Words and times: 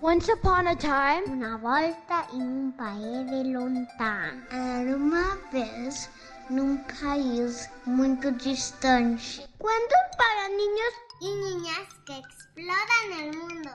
Once 0.00 0.28
upon 0.28 0.68
a 0.68 0.76
time, 0.76 1.24
una 1.26 1.56
volta 1.56 2.24
in 2.32 2.42
un 2.42 2.72
paese 2.76 3.42
lontano. 3.50 4.44
Era 4.48 4.94
uma 4.94 5.36
vez 5.50 6.08
num 6.50 6.78
país 7.00 7.68
muito 7.84 8.30
distante. 8.30 9.44
Cuentos 9.58 9.98
para 10.16 10.48
niños 10.50 10.94
y 11.20 11.34
niñas 11.34 11.88
que 12.06 12.16
exploran 12.16 13.12
el 13.18 13.36
mundo. 13.38 13.70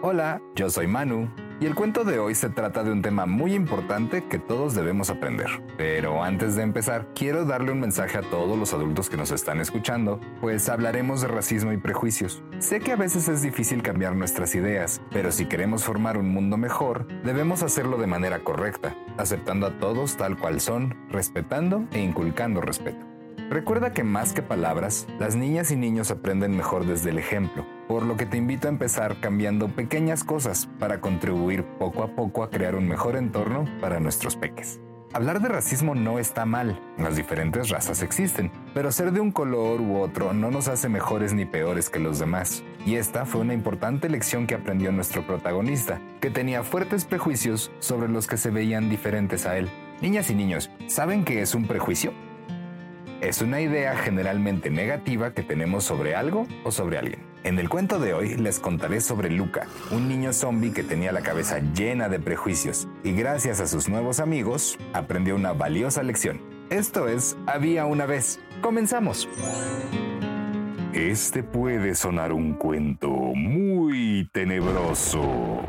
Hola, 0.00 0.40
yo 0.54 0.70
soy 0.70 0.86
Manu 0.86 1.28
y 1.60 1.66
el 1.66 1.74
cuento 1.74 2.04
de 2.04 2.18
hoy 2.18 2.34
se 2.34 2.48
trata 2.50 2.84
de 2.84 2.92
un 2.92 3.02
tema 3.02 3.26
muy 3.26 3.54
importante 3.54 4.24
que 4.24 4.38
todos 4.38 4.74
debemos 4.74 5.10
aprender. 5.10 5.48
Pero 5.76 6.22
antes 6.22 6.54
de 6.54 6.62
empezar, 6.62 7.08
quiero 7.14 7.44
darle 7.44 7.72
un 7.72 7.80
mensaje 7.80 8.18
a 8.18 8.22
todos 8.22 8.58
los 8.58 8.72
adultos 8.72 9.08
que 9.08 9.16
nos 9.16 9.30
están 9.30 9.60
escuchando, 9.60 10.20
pues 10.40 10.68
hablaremos 10.68 11.20
de 11.20 11.28
racismo 11.28 11.72
y 11.72 11.78
prejuicios. 11.78 12.42
Sé 12.58 12.80
que 12.80 12.92
a 12.92 12.96
veces 12.96 13.28
es 13.28 13.42
difícil 13.42 13.82
cambiar 13.82 14.14
nuestras 14.14 14.54
ideas, 14.54 15.00
pero 15.10 15.32
si 15.32 15.46
queremos 15.46 15.84
formar 15.84 16.16
un 16.16 16.28
mundo 16.28 16.56
mejor, 16.56 17.06
debemos 17.24 17.62
hacerlo 17.62 17.98
de 17.98 18.06
manera 18.06 18.40
correcta, 18.40 18.94
aceptando 19.16 19.66
a 19.66 19.78
todos 19.78 20.16
tal 20.16 20.36
cual 20.38 20.60
son, 20.60 20.96
respetando 21.10 21.86
e 21.92 22.00
inculcando 22.00 22.60
respeto. 22.60 23.07
Recuerda 23.50 23.94
que 23.94 24.04
más 24.04 24.34
que 24.34 24.42
palabras, 24.42 25.06
las 25.18 25.34
niñas 25.34 25.70
y 25.70 25.76
niños 25.76 26.10
aprenden 26.10 26.54
mejor 26.54 26.84
desde 26.84 27.08
el 27.08 27.18
ejemplo, 27.18 27.64
por 27.88 28.02
lo 28.02 28.18
que 28.18 28.26
te 28.26 28.36
invito 28.36 28.68
a 28.68 28.70
empezar 28.70 29.20
cambiando 29.20 29.68
pequeñas 29.68 30.22
cosas 30.22 30.68
para 30.78 31.00
contribuir 31.00 31.64
poco 31.78 32.02
a 32.02 32.08
poco 32.08 32.42
a 32.42 32.50
crear 32.50 32.74
un 32.74 32.86
mejor 32.86 33.16
entorno 33.16 33.64
para 33.80 34.00
nuestros 34.00 34.36
peques. 34.36 34.80
Hablar 35.14 35.40
de 35.40 35.48
racismo 35.48 35.94
no 35.94 36.18
está 36.18 36.44
mal, 36.44 36.78
las 36.98 37.16
diferentes 37.16 37.70
razas 37.70 38.02
existen, 38.02 38.52
pero 38.74 38.92
ser 38.92 39.12
de 39.12 39.20
un 39.20 39.32
color 39.32 39.80
u 39.80 39.96
otro 39.96 40.34
no 40.34 40.50
nos 40.50 40.68
hace 40.68 40.90
mejores 40.90 41.32
ni 41.32 41.46
peores 41.46 41.88
que 41.88 41.98
los 41.98 42.18
demás. 42.18 42.62
Y 42.84 42.96
esta 42.96 43.24
fue 43.24 43.40
una 43.40 43.54
importante 43.54 44.10
lección 44.10 44.46
que 44.46 44.56
aprendió 44.56 44.92
nuestro 44.92 45.26
protagonista, 45.26 46.02
que 46.20 46.28
tenía 46.28 46.62
fuertes 46.62 47.06
prejuicios 47.06 47.72
sobre 47.78 48.10
los 48.10 48.26
que 48.26 48.36
se 48.36 48.50
veían 48.50 48.90
diferentes 48.90 49.46
a 49.46 49.56
él. 49.56 49.70
Niñas 50.02 50.28
y 50.28 50.34
niños, 50.34 50.70
¿saben 50.86 51.24
qué 51.24 51.40
es 51.40 51.54
un 51.54 51.66
prejuicio? 51.66 52.12
Es 53.28 53.42
una 53.42 53.60
idea 53.60 53.94
generalmente 53.94 54.70
negativa 54.70 55.34
que 55.34 55.42
tenemos 55.42 55.84
sobre 55.84 56.16
algo 56.16 56.46
o 56.64 56.72
sobre 56.72 56.96
alguien. 56.96 57.20
En 57.44 57.58
el 57.58 57.68
cuento 57.68 57.98
de 57.98 58.14
hoy 58.14 58.34
les 58.38 58.58
contaré 58.58 59.02
sobre 59.02 59.28
Luca, 59.28 59.66
un 59.90 60.08
niño 60.08 60.32
zombie 60.32 60.72
que 60.72 60.82
tenía 60.82 61.12
la 61.12 61.20
cabeza 61.20 61.58
llena 61.58 62.08
de 62.08 62.20
prejuicios 62.20 62.88
y 63.04 63.12
gracias 63.12 63.60
a 63.60 63.66
sus 63.66 63.86
nuevos 63.86 64.18
amigos 64.20 64.78
aprendió 64.94 65.36
una 65.36 65.52
valiosa 65.52 66.02
lección. 66.02 66.40
Esto 66.70 67.06
es 67.06 67.36
Había 67.46 67.84
una 67.84 68.06
vez. 68.06 68.40
Comenzamos. 68.62 69.28
Este 70.94 71.42
puede 71.42 71.94
sonar 71.96 72.32
un 72.32 72.54
cuento 72.54 73.10
muy 73.10 74.26
tenebroso. 74.32 75.60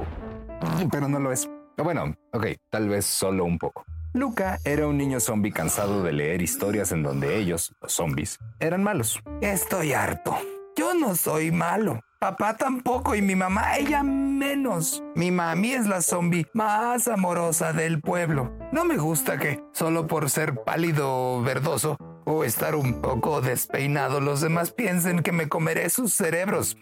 Pero 0.90 1.10
no 1.10 1.20
lo 1.20 1.34
es. 1.34 1.50
Bueno, 1.76 2.16
ok, 2.32 2.48
tal 2.70 2.88
vez 2.88 3.06
solo 3.06 3.44
un 3.44 3.60
poco. 3.60 3.84
Luca 4.14 4.58
era 4.64 4.88
un 4.88 4.98
niño 4.98 5.20
zombie 5.20 5.52
cansado 5.52 6.02
de 6.02 6.12
leer 6.12 6.42
historias 6.42 6.92
en 6.92 7.04
donde 7.04 7.38
ellos, 7.38 7.76
los 7.80 7.94
zombies, 7.94 8.40
eran 8.60 8.82
malos. 8.82 9.22
Estoy 9.42 9.94
harto. 9.94 10.36
Yo 10.76 10.96
no 10.96 11.16
soy 11.16 11.52
malo. 11.52 12.00
Papá 12.20 12.58
tampoco 12.58 13.14
y 13.14 13.22
mi 13.22 13.36
mamá, 13.36 13.78
ella 13.78 14.02
menos. 14.02 15.04
Mi 15.16 15.30
mami 15.30 15.74
es 15.74 15.86
la 15.86 16.02
zombie 16.02 16.48
más 16.54 17.08
amorosa 17.08 17.72
del 17.72 18.02
pueblo. 18.02 18.52
No 18.72 18.84
me 18.84 18.98
gusta 18.98 19.38
que, 19.38 19.62
solo 19.74 20.08
por 20.08 20.30
ser 20.32 20.56
pálido 20.64 21.08
o 21.08 21.42
verdoso, 21.44 21.96
o 22.26 22.44
estar 22.44 22.76
un 22.76 23.02
poco 23.02 23.42
despeinado, 23.42 24.22
los 24.22 24.42
demás 24.42 24.72
piensen 24.72 25.22
que 25.22 25.32
me 25.32 25.50
comeré 25.50 25.90
sus 25.90 26.14
cerebros. 26.14 26.78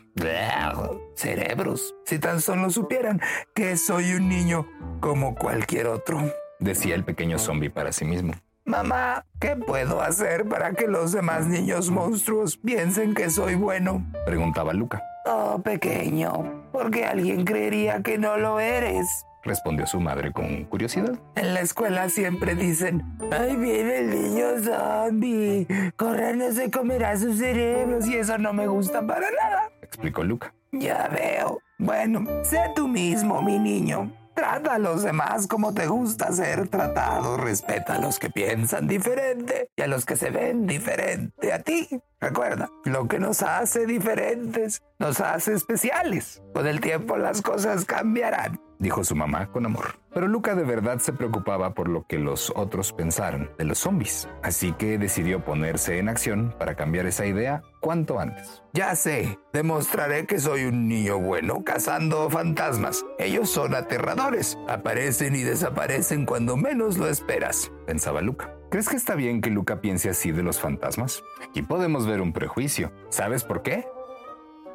Cerebros. 1.15 1.93
Si 2.05 2.19
tan 2.19 2.39
solo 2.39 2.69
supieran 2.69 3.19
que 3.53 3.75
soy 3.75 4.13
un 4.13 4.29
niño 4.29 4.65
como 5.01 5.35
cualquier 5.35 5.87
otro 5.87 6.21
decía 6.59 6.95
el 6.95 7.03
pequeño 7.03 7.39
zombie 7.39 7.69
para 7.69 7.91
sí 7.91 8.05
mismo. 8.05 8.33
Mamá, 8.65 9.25
¿qué 9.39 9.55
puedo 9.55 10.01
hacer 10.01 10.45
para 10.45 10.73
que 10.73 10.87
los 10.87 11.13
demás 11.13 11.47
niños 11.47 11.89
monstruos 11.89 12.57
piensen 12.57 13.13
que 13.13 13.29
soy 13.29 13.55
bueno? 13.55 14.05
preguntaba 14.25 14.73
Luca. 14.73 15.01
Oh, 15.25 15.61
pequeño, 15.63 16.69
¿por 16.71 16.91
qué 16.91 17.05
alguien 17.05 17.45
creería 17.45 18.01
que 18.01 18.17
no 18.17 18.37
lo 18.37 18.59
eres? 18.59 19.07
respondió 19.43 19.87
su 19.87 20.01
madre 20.01 20.33
con 20.33 20.65
curiosidad. 20.65 21.17
En 21.35 21.53
la 21.53 21.61
escuela 21.61 22.09
siempre 22.09 22.55
dicen, 22.55 23.01
¡Ahí 23.31 23.55
viene 23.55 23.99
el 23.99 24.09
niño 24.09 24.45
zombie! 24.61 25.65
Correr 25.95 26.35
no 26.35 26.51
se 26.51 26.69
comerá 26.69 27.17
sus 27.17 27.37
cerebros 27.37 28.05
y 28.07 28.17
eso 28.17 28.37
no 28.37 28.51
me 28.51 28.67
gusta 28.67 29.07
para 29.07 29.27
nada, 29.31 29.71
explicó 29.81 30.23
Luca. 30.23 30.53
Ya 30.73 31.07
veo. 31.07 31.59
Bueno, 31.79 32.25
sé 32.43 32.59
tú 32.75 32.87
mismo, 32.89 33.41
mi 33.41 33.57
niño. 33.57 34.11
Trata 34.37 34.75
a 34.75 34.77
los 34.77 35.01
demás 35.01 35.47
como 35.47 35.73
te 35.73 35.87
gusta 35.87 36.31
ser 36.31 36.67
tratado. 36.67 37.37
Respeta 37.37 37.95
a 37.95 37.99
los 37.99 38.19
que 38.19 38.29
piensan 38.29 38.87
diferente 38.87 39.71
y 39.75 39.81
a 39.81 39.87
los 39.87 40.05
que 40.05 40.15
se 40.15 40.29
ven 40.29 40.67
diferente 40.67 41.51
a 41.51 41.63
ti. 41.63 41.89
Recuerda, 42.21 42.69
lo 42.85 43.07
que 43.07 43.17
nos 43.17 43.41
hace 43.41 43.87
diferentes 43.87 44.83
nos 44.99 45.21
hace 45.21 45.53
especiales. 45.53 46.43
Con 46.53 46.67
el 46.67 46.81
tiempo 46.81 47.17
las 47.17 47.41
cosas 47.41 47.83
cambiarán, 47.85 48.61
dijo 48.79 49.03
su 49.03 49.15
mamá 49.15 49.51
con 49.51 49.65
amor. 49.65 49.99
Pero 50.13 50.27
Luca 50.27 50.55
de 50.55 50.63
verdad 50.63 50.99
se 50.99 51.13
preocupaba 51.13 51.73
por 51.73 51.89
lo 51.89 52.05
que 52.07 52.17
los 52.17 52.51
otros 52.55 52.91
pensaran 52.93 53.51
de 53.57 53.65
los 53.65 53.79
zombies, 53.79 54.27
así 54.41 54.71
que 54.73 54.97
decidió 54.97 55.43
ponerse 55.43 55.99
en 55.99 56.09
acción 56.09 56.55
para 56.57 56.75
cambiar 56.75 57.05
esa 57.05 57.25
idea 57.25 57.61
cuanto 57.81 58.19
antes. 58.19 58.63
Ya 58.73 58.95
sé, 58.95 59.37
demostraré 59.53 60.25
que 60.25 60.39
soy 60.39 60.65
un 60.65 60.87
niño 60.87 61.19
bueno 61.19 61.63
cazando 61.63 62.29
fantasmas. 62.29 63.05
Ellos 63.19 63.49
son 63.49 63.75
aterradores, 63.75 64.57
aparecen 64.67 65.35
y 65.35 65.43
desaparecen 65.43 66.25
cuando 66.25 66.57
menos 66.57 66.97
lo 66.97 67.07
esperas, 67.07 67.71
pensaba 67.85 68.21
Luca. 68.21 68.53
¿Crees 68.69 68.89
que 68.89 68.97
está 68.97 69.15
bien 69.15 69.41
que 69.41 69.49
Luca 69.49 69.79
piense 69.81 70.09
así 70.09 70.31
de 70.31 70.43
los 70.43 70.59
fantasmas? 70.59 71.23
Aquí 71.47 71.61
podemos 71.61 72.05
ver 72.05 72.21
un 72.21 72.33
prejuicio. 72.33 72.91
¿Sabes 73.09 73.43
por 73.43 73.61
qué? 73.61 73.87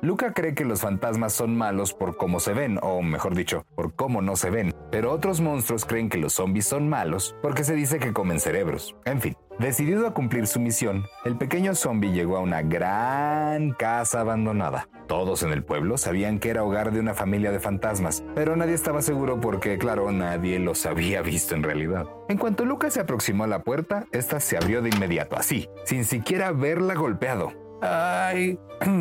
Luca 0.05 0.33
cree 0.33 0.57
que 0.57 0.65
los 0.65 0.81
fantasmas 0.81 1.33
son 1.33 1.57
malos 1.57 1.95
por 1.95 2.17
cómo 2.17 2.41
se 2.41 2.53
ven, 2.53 2.77
o 2.83 3.03
mejor 3.03 3.37
dicho, 3.37 3.65
por 3.77 3.95
cómo 3.95 4.21
no 4.21 4.35
se 4.35 4.51
ven, 4.51 4.75
pero 4.91 5.13
otros 5.13 5.41
monstruos 5.41 5.85
creen 5.85 6.09
que 6.09 6.19
los 6.19 6.33
zombies 6.33 6.67
son 6.67 6.89
malos 6.89 7.37
porque 7.41 7.63
se 7.63 7.77
dice 7.77 8.01
que 8.01 8.13
comen 8.13 8.41
cerebros. 8.41 8.97
En 9.05 9.21
fin, 9.21 9.37
decidido 9.61 10.09
a 10.09 10.13
cumplir 10.13 10.49
su 10.49 10.59
misión, 10.59 11.05
el 11.25 11.39
pequeño 11.39 11.77
zombie 11.77 12.11
llegó 12.11 12.37
a 12.37 12.41
una 12.41 12.63
gran 12.63 13.71
casa 13.75 14.23
abandonada. 14.23 14.89
Todos 15.07 15.45
en 15.45 15.53
el 15.53 15.63
pueblo 15.63 15.97
sabían 15.97 16.41
que 16.41 16.51
era 16.51 16.65
hogar 16.65 16.91
de 16.91 16.99
una 16.99 17.15
familia 17.15 17.53
de 17.53 17.61
fantasmas, 17.61 18.25
pero 18.35 18.57
nadie 18.57 18.75
estaba 18.75 19.03
seguro 19.03 19.41
porque, 19.41 19.79
claro, 19.79 20.11
nadie 20.11 20.59
los 20.59 20.85
había 20.85 21.23
visto 21.23 21.55
en 21.55 21.63
realidad. 21.63 22.09
En 22.29 22.39
cuanto 22.39 22.65
Luca 22.65 22.91
se 22.91 22.99
aproximó 22.99 23.45
a 23.45 23.47
la 23.47 23.63
puerta, 23.63 24.07
esta 24.11 24.41
se 24.41 24.57
abrió 24.57 24.83
de 24.83 24.89
inmediato, 24.89 25.37
así, 25.37 25.69
sin 25.85 26.05
siquiera 26.05 26.49
haberla 26.49 26.95
golpeado. 26.95 27.62
¡Ay! 27.83 28.57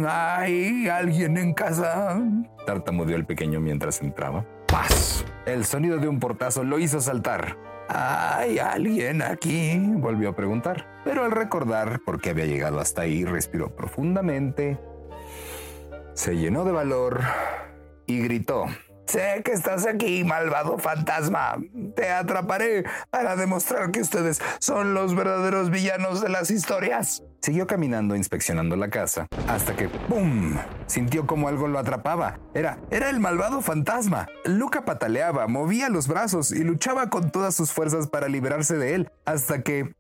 ¡Ay! 0.08 0.90
¿Alguien 0.90 1.38
en 1.38 1.54
casa? 1.54 2.20
tartamudeó 2.66 3.16
el 3.16 3.26
pequeño 3.26 3.60
mientras 3.60 4.02
entraba. 4.02 4.44
¡Paz! 4.68 5.24
El 5.46 5.66
sonido 5.66 6.00
de 6.00 6.08
un 6.08 6.20
portazo 6.20 6.64
lo 6.64 6.80
hizo 6.80 7.00
saltar. 7.00 7.58
¿Hay 7.90 8.58
alguien 8.58 9.22
aquí? 9.22 9.80
volvió 9.80 10.30
a 10.30 10.36
preguntar. 10.36 10.88
Pero 11.04 11.24
al 11.24 11.32
recordar 11.32 12.02
por 12.06 12.20
qué 12.20 12.32
había 12.32 12.46
llegado 12.46 12.80
hasta 12.80 13.04
ahí, 13.04 13.24
respiró 13.24 13.76
profundamente, 13.76 14.80
se 16.14 16.38
llenó 16.38 16.66
de 16.66 16.72
valor 16.72 17.22
y 18.08 18.20
gritó. 18.20 18.66
Sé 19.08 19.42
que 19.44 19.52
estás 19.52 19.86
aquí, 19.86 20.24
malvado 20.24 20.78
fantasma. 20.78 21.58
Te 21.96 22.10
atraparé 22.10 22.86
para 23.10 23.36
demostrar 23.36 23.92
que 23.92 24.02
ustedes 24.02 24.42
son 24.60 24.94
los 24.94 25.16
verdaderos 25.16 25.70
villanos 25.70 26.22
de 26.22 26.30
las 26.30 26.50
historias. 26.50 27.24
Siguió 27.42 27.66
caminando 27.68 28.16
inspeccionando 28.16 28.76
la 28.76 28.90
casa 28.90 29.28
hasta 29.48 29.76
que 29.76 29.90
¡pum! 29.90 30.56
sintió 30.86 31.26
como 31.26 31.48
algo 31.48 31.68
lo 31.68 31.80
atrapaba. 31.80 32.40
Era, 32.54 32.78
era 32.92 33.10
el 33.10 33.20
malvado 33.20 33.62
fantasma. 33.62 34.28
Luca 34.46 34.86
pataleaba, 34.86 35.48
movía 35.48 35.90
los 35.90 36.08
brazos 36.08 36.52
y 36.52 36.64
luchaba 36.64 37.10
con 37.10 37.32
todas 37.32 37.56
sus 37.56 37.72
fuerzas 37.72 38.08
para 38.08 38.28
liberarse 38.28 38.78
de 38.78 38.96
él 38.96 39.12
hasta 39.26 39.64
que 39.64 39.96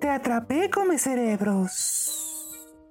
Te 0.00 0.08
atrapé, 0.08 0.68
come 0.70 0.98
cerebros. 0.98 2.18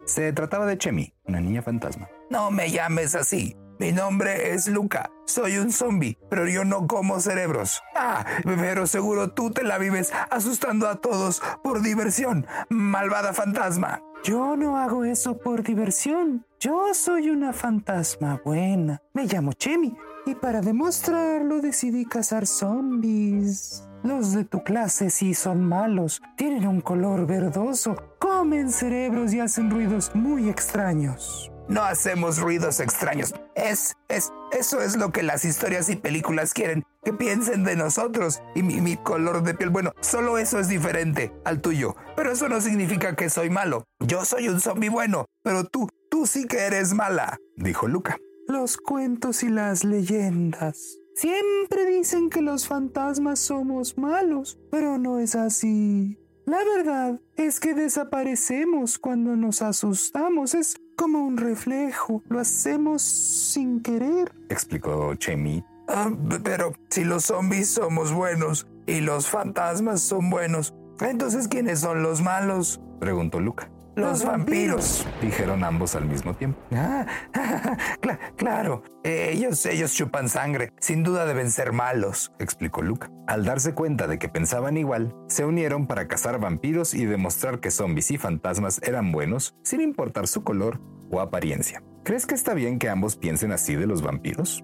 Se 0.05 0.33
trataba 0.33 0.65
de 0.65 0.77
Chemi, 0.77 1.13
una 1.25 1.39
niña 1.39 1.61
fantasma. 1.61 2.09
No 2.29 2.51
me 2.51 2.71
llames 2.71 3.15
así. 3.15 3.55
Mi 3.81 3.91
nombre 3.91 4.53
es 4.53 4.67
Luca. 4.67 5.09
Soy 5.25 5.57
un 5.57 5.71
zombie, 5.71 6.15
pero 6.29 6.47
yo 6.47 6.63
no 6.63 6.85
como 6.85 7.19
cerebros. 7.19 7.81
Ah, 7.95 8.23
pero 8.43 8.85
seguro 8.85 9.31
tú 9.31 9.49
te 9.49 9.63
la 9.63 9.79
vives 9.79 10.13
asustando 10.29 10.87
a 10.87 11.01
todos 11.01 11.41
por 11.63 11.81
diversión, 11.81 12.45
malvada 12.69 13.33
fantasma. 13.33 13.99
Yo 14.23 14.55
no 14.55 14.77
hago 14.77 15.03
eso 15.03 15.39
por 15.39 15.63
diversión. 15.63 16.45
Yo 16.59 16.93
soy 16.93 17.31
una 17.31 17.53
fantasma 17.53 18.39
buena. 18.45 19.01
Me 19.15 19.25
llamo 19.25 19.53
Chemi 19.53 19.97
y 20.27 20.35
para 20.35 20.61
demostrarlo 20.61 21.59
decidí 21.59 22.05
cazar 22.05 22.45
zombies. 22.45 23.89
Los 24.03 24.33
de 24.33 24.45
tu 24.45 24.63
clase 24.63 25.09
sí 25.09 25.33
son 25.33 25.63
malos. 25.63 26.21
Tienen 26.37 26.67
un 26.67 26.81
color 26.81 27.25
verdoso, 27.25 27.95
comen 28.19 28.71
cerebros 28.71 29.33
y 29.33 29.39
hacen 29.39 29.71
ruidos 29.71 30.11
muy 30.13 30.49
extraños. 30.49 31.50
No 31.71 31.83
hacemos 31.83 32.37
ruidos 32.37 32.81
extraños. 32.81 33.33
Es, 33.55 33.95
es, 34.09 34.33
eso 34.51 34.81
es 34.81 34.97
lo 34.97 35.13
que 35.13 35.23
las 35.23 35.45
historias 35.45 35.89
y 35.89 35.95
películas 35.95 36.53
quieren, 36.53 36.83
que 37.01 37.13
piensen 37.13 37.63
de 37.63 37.77
nosotros. 37.77 38.41
Y 38.55 38.61
mi, 38.61 38.97
color 38.97 39.41
de 39.43 39.53
piel, 39.53 39.69
bueno, 39.69 39.93
solo 40.01 40.37
eso 40.37 40.59
es 40.59 40.67
diferente 40.67 41.31
al 41.45 41.61
tuyo. 41.61 41.95
Pero 42.17 42.33
eso 42.33 42.49
no 42.49 42.59
significa 42.59 43.15
que 43.15 43.29
soy 43.29 43.49
malo. 43.49 43.85
Yo 44.01 44.25
soy 44.25 44.49
un 44.49 44.59
zombie 44.59 44.89
bueno, 44.89 45.27
pero 45.43 45.63
tú, 45.63 45.87
tú 46.09 46.27
sí 46.27 46.45
que 46.45 46.57
eres 46.57 46.93
mala, 46.93 47.37
dijo 47.55 47.87
Luca. 47.87 48.17
Los 48.49 48.75
cuentos 48.75 49.41
y 49.41 49.47
las 49.47 49.85
leyendas. 49.85 50.97
Siempre 51.15 51.85
dicen 51.85 52.29
que 52.29 52.41
los 52.41 52.67
fantasmas 52.67 53.39
somos 53.39 53.97
malos, 53.97 54.59
pero 54.69 54.97
no 54.97 55.19
es 55.19 55.35
así. 55.35 56.17
La 56.45 56.57
verdad 56.75 57.21
es 57.37 57.61
que 57.61 57.73
desaparecemos 57.73 58.99
cuando 58.99 59.37
nos 59.37 59.61
asustamos. 59.61 60.53
Como 60.95 61.25
un 61.25 61.37
reflejo. 61.37 62.23
Lo 62.29 62.39
hacemos 62.39 63.01
sin 63.01 63.81
querer, 63.81 64.31
explicó 64.49 65.13
Chemi. 65.15 65.63
Ah, 65.87 66.09
pero 66.43 66.73
si 66.89 67.03
los 67.03 67.25
zombies 67.25 67.69
somos 67.69 68.13
buenos 68.13 68.67
y 68.85 69.01
los 69.01 69.27
fantasmas 69.27 70.01
son 70.01 70.29
buenos, 70.29 70.73
entonces 70.99 71.47
¿quiénes 71.47 71.79
son 71.79 72.03
los 72.03 72.21
malos? 72.21 72.79
preguntó 72.99 73.39
Luca. 73.39 73.69
Los, 73.95 74.23
vampiros, 74.23 75.05
dijeron 75.21 75.63
ambos 75.63 75.95
al 75.95 76.05
mismo 76.05 76.33
tiempo. 76.33 76.59
Ah, 77.33 78.17
claro, 78.35 78.83
ellos, 79.03 79.65
ellos 79.65 79.93
chupan 79.93 80.27
sangre. 80.29 80.73
Sin 80.79 81.03
duda 81.03 81.25
deben 81.25 81.51
ser 81.51 81.71
malos, 81.71 82.31
explicó 82.39 82.81
Luca. 82.81 83.09
Al 83.27 83.45
darse 83.45 83.73
cuenta 83.73 84.07
de 84.07 84.19
que 84.19 84.29
pensaban 84.29 84.77
igual, 84.77 85.15
se 85.27 85.45
unieron 85.45 85.87
para 85.87 86.07
cazar 86.07 86.39
vampiros 86.39 86.93
y 86.93 87.05
demostrar 87.05 87.59
que 87.59 87.71
zombies 87.71 88.11
y 88.11 88.17
fantasmas 88.17 88.81
eran 88.83 89.11
buenos, 89.11 89.55
sin 89.63 89.81
importar 89.81 90.27
su 90.27 90.43
color 90.43 90.79
o 91.09 91.21
apariencia. 91.21 91.83
¿Crees 92.03 92.25
que 92.25 92.35
está 92.35 92.53
bien 92.53 92.79
que 92.79 92.89
ambos 92.89 93.15
piensen 93.15 93.51
así 93.51 93.75
de 93.75 93.87
los 93.87 94.01
vampiros? 94.01 94.63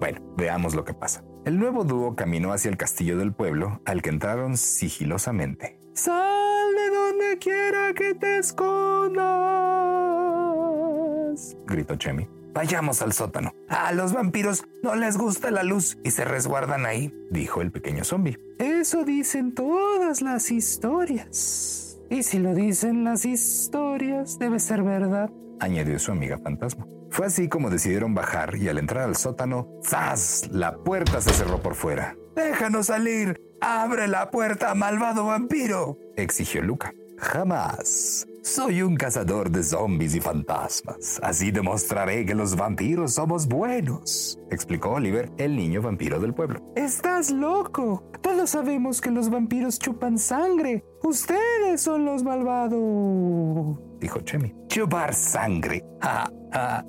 Bueno, 0.00 0.20
veamos 0.36 0.74
lo 0.74 0.84
que 0.84 0.94
pasa. 0.94 1.24
El 1.44 1.58
nuevo 1.58 1.84
dúo 1.84 2.14
caminó 2.14 2.52
hacia 2.52 2.70
el 2.70 2.76
castillo 2.76 3.16
del 3.16 3.32
pueblo, 3.32 3.80
al 3.86 4.02
que 4.02 4.10
entraron 4.10 4.56
sigilosamente. 4.56 5.78
¡Sal 5.94 6.69
donde 7.20 7.38
quiera 7.38 7.92
que 7.94 8.14
te 8.14 8.38
escondas! 8.38 9.26
gritó 11.66 11.96
Chemi. 11.96 12.28
Vayamos 12.52 13.00
al 13.02 13.12
sótano. 13.12 13.52
A 13.68 13.92
los 13.92 14.12
vampiros 14.12 14.64
no 14.82 14.96
les 14.96 15.16
gusta 15.16 15.52
la 15.52 15.62
luz 15.62 15.98
y 16.02 16.10
se 16.10 16.24
resguardan 16.24 16.84
ahí, 16.84 17.14
dijo 17.30 17.62
el 17.62 17.70
pequeño 17.70 18.02
zombie. 18.04 18.36
Eso 18.58 19.04
dicen 19.04 19.54
todas 19.54 20.20
las 20.20 20.50
historias. 20.50 22.00
Y 22.10 22.24
si 22.24 22.40
lo 22.40 22.54
dicen 22.54 23.04
las 23.04 23.24
historias, 23.24 24.38
debe 24.40 24.58
ser 24.58 24.82
verdad, 24.82 25.30
añadió 25.60 25.96
su 26.00 26.10
amiga 26.10 26.38
fantasma. 26.38 26.86
Fue 27.10 27.26
así 27.26 27.48
como 27.48 27.70
decidieron 27.70 28.14
bajar 28.14 28.56
y 28.56 28.68
al 28.68 28.78
entrar 28.78 29.04
al 29.04 29.14
sótano, 29.14 29.68
¡zas! 29.84 30.48
La 30.50 30.76
puerta 30.76 31.20
se 31.20 31.32
cerró 31.32 31.62
por 31.62 31.76
fuera. 31.76 32.16
Déjanos 32.34 32.86
salir. 32.86 33.40
Abre 33.60 34.08
la 34.08 34.30
puerta, 34.30 34.74
malvado 34.74 35.26
vampiro, 35.26 35.98
exigió 36.16 36.62
Luca. 36.62 36.94
Jamás. 37.20 38.26
Soy 38.42 38.80
un 38.80 38.96
cazador 38.96 39.50
de 39.50 39.62
zombies 39.62 40.14
y 40.14 40.20
fantasmas. 40.20 41.20
Así 41.22 41.50
demostraré 41.50 42.24
que 42.24 42.34
los 42.34 42.56
vampiros 42.56 43.12
somos 43.12 43.46
buenos, 43.46 44.38
explicó 44.50 44.92
Oliver, 44.92 45.30
el 45.36 45.54
niño 45.54 45.82
vampiro 45.82 46.18
del 46.18 46.32
pueblo. 46.32 46.62
Estás 46.74 47.30
loco. 47.30 48.10
Todos 48.22 48.50
sabemos 48.50 49.02
que 49.02 49.10
los 49.10 49.28
vampiros 49.28 49.78
chupan 49.78 50.18
sangre. 50.18 50.82
Ustedes 51.02 51.82
son 51.82 52.06
los 52.06 52.22
malvados, 52.22 53.78
dijo 54.00 54.20
Chemi. 54.20 54.54
Chupar 54.68 55.14
sangre. 55.14 55.84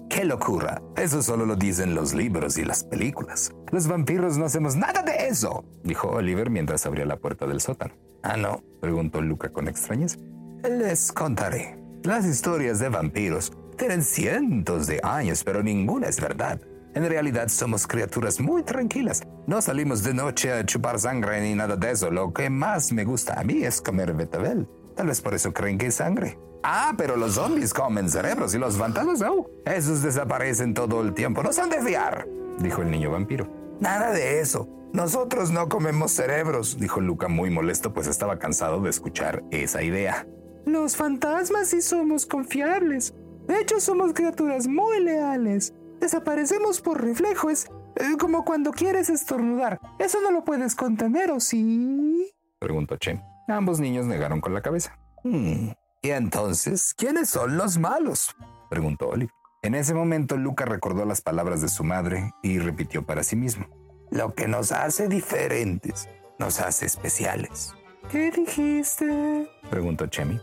Qué 0.10 0.24
locura. 0.24 0.82
Eso 0.96 1.22
solo 1.22 1.46
lo 1.46 1.58
dicen 1.58 1.94
los 1.94 2.14
libros 2.14 2.58
y 2.58 2.64
las 2.64 2.86
películas. 2.86 3.54
Los 3.72 3.88
vampiros 3.88 4.38
no 4.38 4.46
hacemos 4.46 4.78
nada 4.78 5.04
de 5.04 5.28
eso, 5.28 5.66
dijo 5.84 6.08
Oliver 6.08 6.50
mientras 6.50 6.86
abría 6.86 7.06
la 7.06 7.18
puerta 7.18 7.46
del 7.46 7.60
sótano. 7.60 7.94
Ah, 8.24 8.38
no, 8.38 8.64
preguntó 8.80 9.22
Luca 9.22 9.50
con 9.50 9.68
extrañeza. 9.68 10.18
Les 10.64 11.12
contaré. 11.12 11.78
Las 12.04 12.26
historias 12.26 12.80
de 12.80 12.90
vampiros 12.90 13.52
tienen 13.78 14.04
cientos 14.04 14.88
de 14.88 15.00
años, 15.04 15.44
pero 15.44 15.64
ninguna 15.64 16.08
es 16.08 16.20
verdad. 16.20 16.60
En 16.94 17.08
realidad 17.08 17.48
somos 17.48 17.88
criaturas 17.88 18.40
muy 18.40 18.64
tranquilas. 18.64 19.24
No 19.48 19.62
salimos 19.62 20.04
de 20.04 20.14
noche 20.14 20.52
a 20.52 20.66
chupar 20.66 21.00
sangre 21.00 21.42
ni 21.42 21.56
nada 21.56 21.78
de 21.78 21.92
eso. 21.92 22.12
Lo 22.12 22.34
que 22.34 22.50
más 22.50 22.92
me 22.92 23.06
gusta 23.06 23.40
a 23.40 23.44
mí 23.44 23.64
es 23.64 23.82
comer 23.82 24.14
betabel. 24.14 24.68
Tal 24.96 25.08
vez 25.08 25.22
por 25.22 25.34
eso 25.34 25.54
creen 25.54 25.78
que 25.78 25.88
es 25.88 25.96
sangre. 25.96 26.38
Ah, 26.64 26.94
pero 26.98 27.16
los 27.16 27.36
zombies 27.36 27.74
comen 27.74 28.10
cerebros 28.10 28.54
y 28.54 28.58
los 28.58 28.78
fantasmas 28.78 29.20
no. 29.20 29.48
Esos 29.66 30.02
desaparecen 30.04 30.74
todo 30.74 31.02
el 31.02 31.14
tiempo. 31.14 31.42
No 31.42 31.54
son 31.54 31.70
de 31.70 31.82
fiar, 31.82 32.28
dijo 32.60 32.82
el 32.82 32.92
niño 32.92 33.10
vampiro. 33.10 33.48
Nada 33.80 34.12
de 34.12 34.42
eso. 34.42 34.68
Nosotros 34.94 35.52
no 35.52 35.70
comemos 35.70 36.12
cerebros, 36.12 36.78
dijo 36.78 37.00
Luca 37.00 37.30
muy 37.30 37.50
molesto, 37.50 37.94
pues 37.94 38.08
estaba 38.08 38.40
cansado 38.40 38.82
de 38.82 38.90
escuchar 38.90 39.44
esa 39.50 39.84
idea. 39.84 40.28
Los 40.66 40.98
fantasmas 40.98 41.70
sí 41.70 41.82
somos 41.82 42.26
confiables. 42.26 43.14
De 43.48 43.60
hecho, 43.60 43.80
somos 43.80 44.14
criaturas 44.14 44.68
muy 44.68 45.00
leales. 45.00 45.74
Desaparecemos 46.00 46.82
por 46.82 47.02
reflejo. 47.02 47.50
Es 47.50 47.66
eh, 47.96 48.18
como 48.20 48.44
cuando 48.44 48.72
quieres 48.72 49.10
estornudar. 49.10 49.80
Eso 49.98 50.20
no 50.22 50.32
lo 50.32 50.44
puedes 50.44 50.76
contener, 50.76 51.32
¿o 51.32 51.40
sí? 51.40 52.32
Preguntó 52.60 52.98
Chen. 52.98 53.22
Ambos 53.48 53.80
niños 53.80 54.06
negaron 54.06 54.42
con 54.42 54.54
la 54.54 54.62
cabeza. 54.62 54.98
Hmm. 55.24 55.70
¿Y 56.02 56.10
entonces 56.10 56.94
quiénes 56.96 57.30
son 57.30 57.58
los 57.58 57.78
malos? 57.78 58.36
Preguntó 58.70 59.10
Olive. 59.10 59.32
En 59.64 59.76
ese 59.76 59.94
momento, 59.94 60.38
Luca 60.38 60.66
recordó 60.66 61.06
las 61.06 61.22
palabras 61.22 61.62
de 61.62 61.70
su 61.70 61.84
madre 61.84 62.34
y 62.42 62.58
repitió 62.58 63.06
para 63.06 63.24
sí 63.24 63.36
mismo. 63.36 63.68
Lo 64.12 64.36
que 64.36 64.46
nos 64.50 64.74
hace 64.74 65.08
diferentes 65.08 66.10
nos 66.38 66.60
hace 66.60 66.86
especiales. 66.86 67.74
¿Qué 68.12 68.30
dijiste? 68.30 69.50
Preguntó 69.70 70.06
Chemi. 70.08 70.38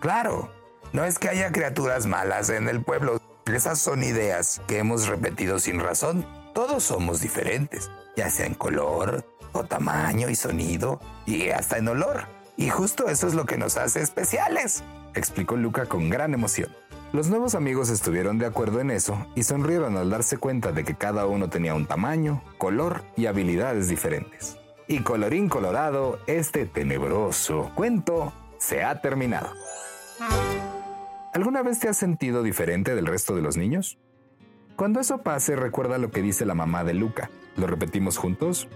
Claro, 0.00 0.52
no 0.92 1.02
es 1.02 1.18
que 1.18 1.30
haya 1.30 1.50
criaturas 1.50 2.04
malas 2.04 2.50
en 2.50 2.68
el 2.68 2.82
pueblo. 2.84 3.18
Esas 3.46 3.78
son 3.78 4.02
ideas 4.02 4.60
que 4.68 4.76
hemos 4.76 5.08
repetido 5.08 5.58
sin 5.58 5.80
razón. 5.80 6.26
Todos 6.52 6.84
somos 6.84 7.22
diferentes, 7.22 7.90
ya 8.16 8.28
sea 8.28 8.44
en 8.44 8.54
color, 8.54 9.24
o 9.52 9.64
tamaño 9.64 10.28
y 10.28 10.34
sonido, 10.34 11.00
y 11.24 11.48
hasta 11.48 11.78
en 11.78 11.88
olor. 11.88 12.26
Y 12.58 12.68
justo 12.68 13.08
eso 13.08 13.28
es 13.28 13.32
lo 13.32 13.46
que 13.46 13.56
nos 13.56 13.78
hace 13.78 14.02
especiales, 14.02 14.84
explicó 15.14 15.56
Luca 15.56 15.86
con 15.86 16.10
gran 16.10 16.34
emoción. 16.34 16.68
Los 17.12 17.28
nuevos 17.28 17.54
amigos 17.54 17.88
estuvieron 17.88 18.38
de 18.38 18.46
acuerdo 18.46 18.80
en 18.80 18.90
eso 18.90 19.26
y 19.34 19.44
sonrieron 19.44 19.96
al 19.96 20.10
darse 20.10 20.38
cuenta 20.38 20.72
de 20.72 20.84
que 20.84 20.96
cada 20.96 21.26
uno 21.26 21.48
tenía 21.48 21.74
un 21.74 21.86
tamaño, 21.86 22.42
color 22.58 23.04
y 23.16 23.26
habilidades 23.26 23.88
diferentes. 23.88 24.58
Y 24.88 25.00
colorín 25.00 25.48
colorado, 25.48 26.18
este 26.26 26.66
tenebroso 26.66 27.70
cuento 27.74 28.32
se 28.58 28.82
ha 28.82 29.00
terminado. 29.00 29.50
¿Alguna 31.32 31.62
vez 31.62 31.78
te 31.78 31.88
has 31.88 31.96
sentido 31.96 32.42
diferente 32.42 32.94
del 32.94 33.06
resto 33.06 33.36
de 33.36 33.42
los 33.42 33.56
niños? 33.56 33.98
Cuando 34.74 35.00
eso 35.00 35.18
pase, 35.18 35.56
recuerda 35.56 35.98
lo 35.98 36.10
que 36.10 36.22
dice 36.22 36.44
la 36.44 36.54
mamá 36.54 36.84
de 36.84 36.94
Luca. 36.94 37.30
¿Lo 37.56 37.66
repetimos 37.66 38.18
juntos? 38.18 38.68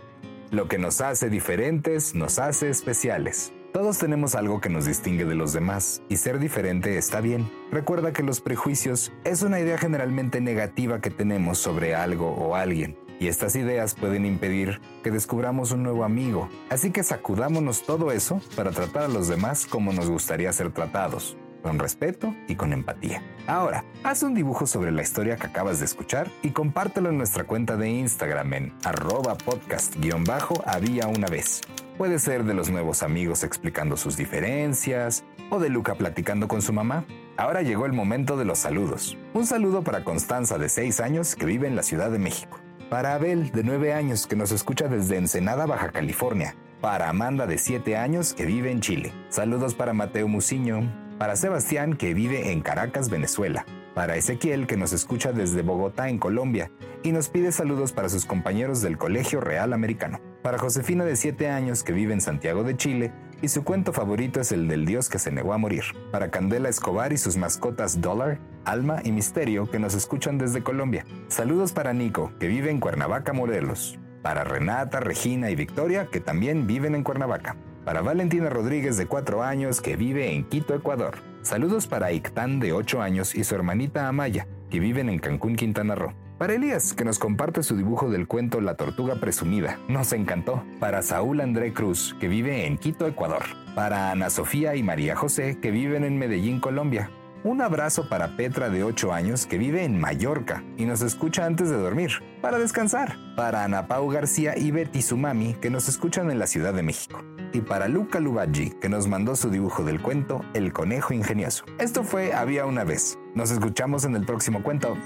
Lo 0.50 0.68
que 0.68 0.78
nos 0.78 1.00
hace 1.00 1.30
diferentes 1.30 2.14
nos 2.14 2.38
hace 2.38 2.70
especiales. 2.70 3.52
Todos 3.72 3.98
tenemos 3.98 4.34
algo 4.34 4.60
que 4.60 4.68
nos 4.68 4.84
distingue 4.84 5.24
de 5.24 5.36
los 5.36 5.52
demás 5.52 6.02
y 6.08 6.16
ser 6.16 6.40
diferente 6.40 6.98
está 6.98 7.20
bien. 7.20 7.48
Recuerda 7.70 8.12
que 8.12 8.24
los 8.24 8.40
prejuicios 8.40 9.12
es 9.22 9.42
una 9.42 9.60
idea 9.60 9.78
generalmente 9.78 10.40
negativa 10.40 11.00
que 11.00 11.10
tenemos 11.10 11.58
sobre 11.58 11.94
algo 11.94 12.30
o 12.30 12.56
alguien 12.56 12.98
y 13.20 13.28
estas 13.28 13.54
ideas 13.54 13.94
pueden 13.94 14.26
impedir 14.26 14.80
que 15.04 15.12
descubramos 15.12 15.70
un 15.70 15.84
nuevo 15.84 16.02
amigo. 16.02 16.48
Así 16.68 16.90
que 16.90 17.04
sacudámonos 17.04 17.84
todo 17.84 18.10
eso 18.10 18.40
para 18.56 18.72
tratar 18.72 19.04
a 19.04 19.08
los 19.08 19.28
demás 19.28 19.66
como 19.66 19.92
nos 19.92 20.10
gustaría 20.10 20.52
ser 20.52 20.72
tratados. 20.72 21.36
Con 21.60 21.78
respeto 21.78 22.34
y 22.48 22.56
con 22.56 22.72
empatía. 22.72 23.22
Ahora, 23.46 23.84
haz 24.02 24.22
un 24.22 24.34
dibujo 24.34 24.66
sobre 24.66 24.92
la 24.92 25.02
historia 25.02 25.36
que 25.36 25.46
acabas 25.46 25.78
de 25.78 25.84
escuchar 25.84 26.30
y 26.42 26.50
compártelo 26.50 27.10
en 27.10 27.18
nuestra 27.18 27.44
cuenta 27.44 27.76
de 27.76 27.88
Instagram 27.90 28.52
en 28.54 28.74
arroba 28.84 29.36
podcast-había 29.36 31.06
una 31.06 31.26
vez. 31.26 31.60
Puede 31.98 32.18
ser 32.18 32.44
de 32.44 32.54
los 32.54 32.70
nuevos 32.70 33.02
amigos 33.02 33.44
explicando 33.44 33.96
sus 33.96 34.16
diferencias 34.16 35.24
o 35.50 35.58
de 35.58 35.68
Luca 35.68 35.94
platicando 35.96 36.48
con 36.48 36.62
su 36.62 36.72
mamá. 36.72 37.04
Ahora 37.36 37.62
llegó 37.62 37.86
el 37.86 37.92
momento 37.92 38.36
de 38.36 38.44
los 38.44 38.58
saludos. 38.58 39.18
Un 39.34 39.46
saludo 39.46 39.82
para 39.82 40.04
Constanza 40.04 40.58
de 40.58 40.68
6 40.68 41.00
años 41.00 41.36
que 41.36 41.46
vive 41.46 41.66
en 41.66 41.76
la 41.76 41.82
Ciudad 41.82 42.10
de 42.10 42.18
México. 42.18 42.58
Para 42.88 43.14
Abel 43.14 43.50
de 43.50 43.62
9 43.62 43.92
años 43.92 44.26
que 44.26 44.36
nos 44.36 44.50
escucha 44.50 44.88
desde 44.88 45.16
Ensenada, 45.16 45.66
Baja 45.66 45.90
California. 45.90 46.56
Para 46.80 47.08
Amanda 47.08 47.46
de 47.46 47.58
7 47.58 47.96
años 47.96 48.32
que 48.34 48.46
vive 48.46 48.70
en 48.70 48.80
Chile. 48.80 49.12
Saludos 49.28 49.74
para 49.74 49.92
Mateo 49.92 50.26
Muciño. 50.26 51.09
Para 51.20 51.36
Sebastián 51.36 51.96
que 51.98 52.14
vive 52.14 52.50
en 52.50 52.62
Caracas, 52.62 53.10
Venezuela. 53.10 53.66
Para 53.94 54.16
Ezequiel 54.16 54.66
que 54.66 54.78
nos 54.78 54.94
escucha 54.94 55.32
desde 55.32 55.60
Bogotá 55.60 56.08
en 56.08 56.18
Colombia 56.18 56.70
y 57.02 57.12
nos 57.12 57.28
pide 57.28 57.52
saludos 57.52 57.92
para 57.92 58.08
sus 58.08 58.24
compañeros 58.24 58.80
del 58.80 58.96
Colegio 58.96 59.38
Real 59.42 59.74
Americano, 59.74 60.18
para 60.40 60.58
Josefina 60.58 61.04
de 61.04 61.16
7 61.16 61.50
años 61.50 61.82
que 61.82 61.92
vive 61.92 62.14
en 62.14 62.22
Santiago 62.22 62.64
de 62.64 62.74
Chile 62.74 63.12
y 63.42 63.48
su 63.48 63.64
cuento 63.64 63.92
favorito 63.92 64.40
es 64.40 64.50
el 64.50 64.66
del 64.66 64.86
dios 64.86 65.10
que 65.10 65.18
se 65.18 65.30
negó 65.30 65.52
a 65.52 65.58
morir, 65.58 65.84
para 66.10 66.30
Candela 66.30 66.70
Escobar 66.70 67.12
y 67.12 67.18
sus 67.18 67.36
mascotas 67.36 68.00
Dollar, 68.00 68.38
Alma 68.64 69.02
y 69.04 69.12
Misterio 69.12 69.70
que 69.70 69.78
nos 69.78 69.92
escuchan 69.92 70.38
desde 70.38 70.62
Colombia. 70.62 71.04
Saludos 71.28 71.72
para 71.72 71.92
Nico 71.92 72.32
que 72.40 72.48
vive 72.48 72.70
en 72.70 72.80
Cuernavaca, 72.80 73.34
Morelos, 73.34 73.98
para 74.22 74.42
Renata, 74.42 75.00
Regina 75.00 75.50
y 75.50 75.54
Victoria 75.54 76.06
que 76.06 76.20
también 76.20 76.66
viven 76.66 76.94
en 76.94 77.04
Cuernavaca 77.04 77.56
para 77.90 78.02
Valentina 78.02 78.48
Rodríguez 78.48 78.96
de 78.96 79.06
4 79.06 79.42
años 79.42 79.80
que 79.80 79.96
vive 79.96 80.32
en 80.32 80.44
Quito, 80.44 80.76
Ecuador. 80.76 81.16
Saludos 81.42 81.88
para 81.88 82.12
Ictán 82.12 82.60
de 82.60 82.72
8 82.72 83.02
años 83.02 83.34
y 83.34 83.42
su 83.42 83.56
hermanita 83.56 84.06
Amaya, 84.06 84.46
que 84.70 84.78
viven 84.78 85.08
en 85.08 85.18
Cancún, 85.18 85.56
Quintana 85.56 85.96
Roo. 85.96 86.12
Para 86.38 86.54
Elías, 86.54 86.92
que 86.92 87.04
nos 87.04 87.18
comparte 87.18 87.64
su 87.64 87.76
dibujo 87.76 88.08
del 88.08 88.28
cuento 88.28 88.60
La 88.60 88.76
Tortuga 88.76 89.16
Presumida. 89.16 89.80
Nos 89.88 90.12
encantó. 90.12 90.62
Para 90.78 91.02
Saúl 91.02 91.40
André 91.40 91.72
Cruz, 91.72 92.14
que 92.20 92.28
vive 92.28 92.64
en 92.64 92.78
Quito, 92.78 93.08
Ecuador. 93.08 93.42
Para 93.74 94.12
Ana 94.12 94.30
Sofía 94.30 94.76
y 94.76 94.84
María 94.84 95.16
José, 95.16 95.58
que 95.60 95.72
viven 95.72 96.04
en 96.04 96.16
Medellín, 96.16 96.60
Colombia. 96.60 97.10
Un 97.42 97.60
abrazo 97.60 98.08
para 98.08 98.36
Petra 98.36 98.70
de 98.70 98.84
8 98.84 99.12
años 99.12 99.46
que 99.46 99.58
vive 99.58 99.82
en 99.82 99.98
Mallorca 99.98 100.62
y 100.76 100.84
nos 100.84 101.02
escucha 101.02 101.44
antes 101.44 101.68
de 101.68 101.76
dormir, 101.76 102.12
para 102.40 102.60
descansar. 102.60 103.16
Para 103.34 103.64
Ana 103.64 103.88
Pau 103.88 104.08
García 104.10 104.56
y 104.56 104.70
Betty 104.70 105.02
Sumami 105.02 105.54
que 105.54 105.70
nos 105.70 105.88
escuchan 105.88 106.30
en 106.30 106.38
la 106.38 106.46
Ciudad 106.46 106.72
de 106.72 106.84
México. 106.84 107.24
Y 107.52 107.62
para 107.62 107.88
Luca 107.88 108.20
Lubaggi 108.20 108.70
que 108.70 108.88
nos 108.88 109.08
mandó 109.08 109.34
su 109.36 109.50
dibujo 109.50 109.84
del 109.84 110.00
cuento 110.00 110.44
El 110.54 110.72
conejo 110.72 111.12
ingenioso. 111.14 111.64
Esto 111.78 112.04
fue 112.04 112.32
Había 112.32 112.66
una 112.66 112.84
vez. 112.84 113.18
Nos 113.34 113.50
escuchamos 113.50 114.04
en 114.04 114.16
el 114.16 114.24
próximo 114.24 114.62
cuento. 114.62 114.96